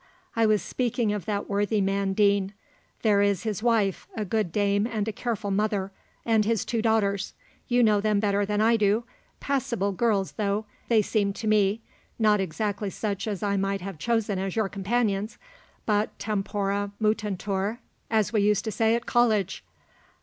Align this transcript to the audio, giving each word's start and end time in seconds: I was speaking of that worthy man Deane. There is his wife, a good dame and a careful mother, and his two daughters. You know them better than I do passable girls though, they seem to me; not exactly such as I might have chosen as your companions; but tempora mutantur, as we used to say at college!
I 0.35 0.47
was 0.47 0.63
speaking 0.63 1.13
of 1.13 1.25
that 1.25 1.47
worthy 1.47 1.79
man 1.79 2.13
Deane. 2.13 2.53
There 3.03 3.21
is 3.21 3.43
his 3.43 3.61
wife, 3.61 4.07
a 4.15 4.25
good 4.25 4.51
dame 4.51 4.87
and 4.87 5.07
a 5.07 5.11
careful 5.13 5.51
mother, 5.51 5.91
and 6.25 6.43
his 6.43 6.65
two 6.65 6.81
daughters. 6.81 7.33
You 7.67 7.83
know 7.83 8.01
them 8.01 8.19
better 8.19 8.43
than 8.43 8.61
I 8.61 8.77
do 8.77 9.03
passable 9.39 9.91
girls 9.91 10.31
though, 10.31 10.65
they 10.87 11.03
seem 11.03 11.33
to 11.33 11.47
me; 11.47 11.81
not 12.17 12.39
exactly 12.39 12.89
such 12.89 13.27
as 13.27 13.43
I 13.43 13.57
might 13.57 13.81
have 13.81 13.99
chosen 13.99 14.39
as 14.39 14.55
your 14.55 14.69
companions; 14.69 15.37
but 15.85 16.17
tempora 16.17 16.89
mutantur, 16.99 17.77
as 18.09 18.33
we 18.33 18.41
used 18.41 18.65
to 18.65 18.71
say 18.71 18.95
at 18.95 19.05
college! 19.05 19.63